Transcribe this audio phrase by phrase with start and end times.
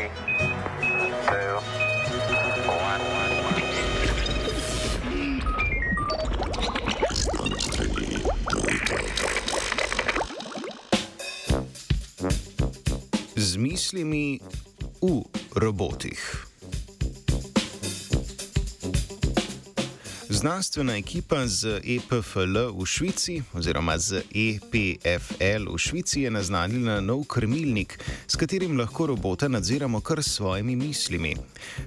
[0.00, 0.08] Three,
[1.28, 1.60] two,
[2.64, 3.02] one.
[13.36, 14.40] Z mislimi
[15.04, 16.49] v robotih.
[20.32, 27.98] Znanstvena ekipa z EPFL v Švici oziroma z EPFL v Švici je naznanila nov krmilnik,
[28.30, 31.34] s katerim lahko robota nadziramo kar s svojimi mislimi.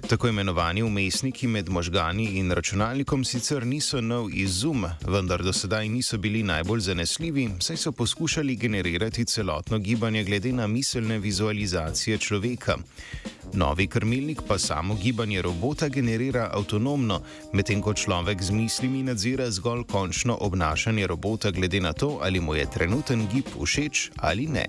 [0.08, 6.18] Tako imenovani umestniki med možgani in računalnikom sicer niso nov izum, vendar do sedaj niso
[6.18, 12.76] bili najbolj zanesljivi, saj so poskušali generirati celotno gibanje glede na miselne vizualizacije človeka.
[13.56, 17.20] Novi krmilnik pa samo gibanje robota generira avtonomno,
[17.52, 22.54] medtem ko človek z mislimi nadzira zgolj končno obnašanje robota glede na to, ali mu
[22.54, 24.66] je trenuten gib všeč ali ne.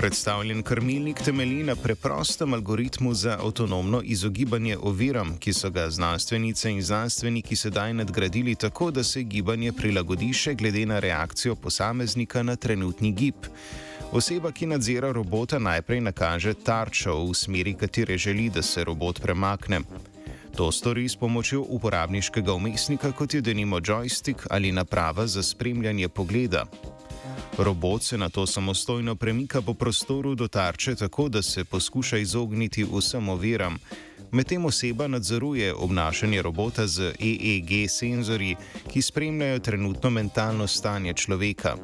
[0.00, 6.82] Predstavljen krmilnik temelji na preprostem algoritmu za avtonomno izogibanje oviram, ki so ga znanstvenice in
[6.82, 13.12] znanstveniki sedaj nadgradili tako, da se gibanje prilagodi še glede na reakcijo posameznika na trenutni
[13.12, 13.34] gib.
[14.12, 19.82] Oseba, ki nadzira robota, najprej nakaže tarčo v smeri, katere želi, da se robot premakne.
[20.56, 26.64] To stori s pomočjo uporabniškega umestnika, kot je denimo joystick ali naprava za spremljanje pogleda.
[27.62, 32.86] Robot se na to samostojno premika po prostoru do tarče tako, da se poskuša izogniti
[32.92, 33.78] vsem oviram.
[34.32, 38.56] Medtem oseba nadzoruje obnašanje robota z EEG senzorji,
[38.92, 41.76] ki spremljajo trenutno mentalno stanje človeka.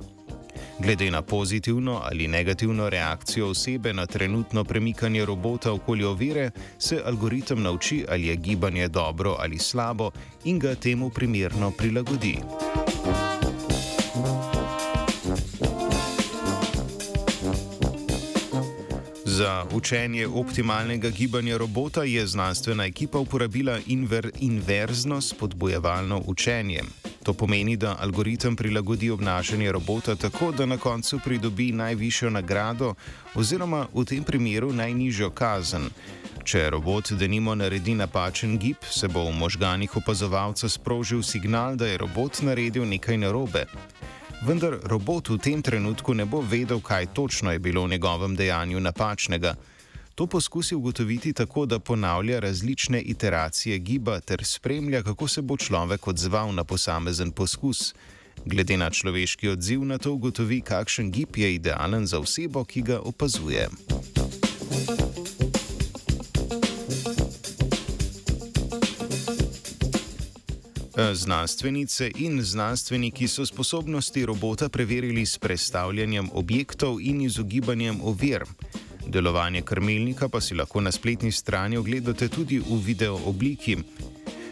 [0.78, 7.62] Glede na pozitivno ali negativno reakcijo osebe na trenutno premikanje robota okoli ovire, se algoritem
[7.62, 10.10] nauči, ali je gibanje dobro ali slabo
[10.44, 12.38] in ga temu primerno prilagodi.
[19.36, 26.80] Za učenje optimalnega gibanja robota je znanstvena ekipa uporabila inver inverzno spodbojevalno učenje.
[27.22, 32.94] To pomeni, da algoritem prilagodi obnašanje robota tako, da na koncu pridobi najvišjo nagrado
[33.34, 35.90] oziroma v tem primeru najnižjo kazen.
[36.44, 41.98] Če robot denimo naredi napačen gib, se bo v možganih opazovalca sprožil signal, da je
[41.98, 43.66] robot naredil nekaj narobe.
[44.46, 48.80] Vendar robot v tem trenutku ne bo vedel, kaj točno je bilo v njegovem dejanju
[48.80, 49.54] napačnega.
[50.14, 56.06] To poskusi ugotoviti tako, da ponavlja različne iteracije giba ter spremlja, kako se bo človek
[56.08, 57.94] odzval na posamezen poskus.
[58.44, 63.00] Glede na človeški odziv na to ugotovi, kakšen gib je idealen za osebo, ki ga
[63.00, 63.66] opazuje.
[70.96, 78.44] Znanstvenice in znanstveniki so sposobnosti robota preverili s predstavljanjem objektov in izogibanjem ovir.
[79.06, 83.76] Delovanje krmilnika pa si lahko na spletni strani ogledate tudi v video obliki.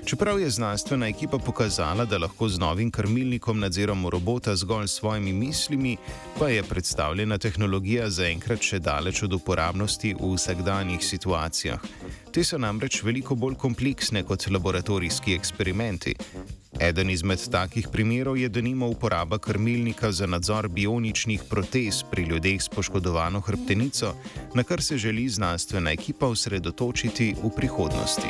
[0.05, 5.33] Čeprav je znanstvena ekipa pokazala, da lahko z novim krmilnikom nadziramo robota zgolj s svojimi
[5.33, 5.97] mislimi,
[6.39, 11.81] pa je predstavljena tehnologija zaenkrat še daleč od uporabnosti v vsakdanjih situacijah.
[12.33, 16.15] Te so namreč veliko bolj kompleksne kot laboratorijski eksperimenti.
[16.81, 22.69] Eden izmed takih primerov je denimo uporaba krmilnika za nadzor bioničnih protez pri ljudeh s
[22.69, 24.15] poškodovano hrbtenico,
[24.55, 28.29] na kar se želi znanstvena ekipa osredotočiti v prihodnosti.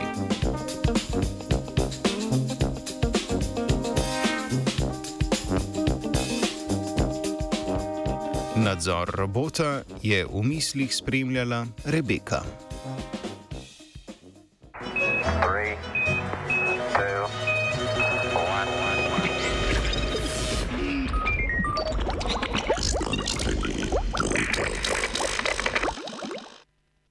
[8.65, 12.64] Nadzor robota je v mislih spremljala Rebeka.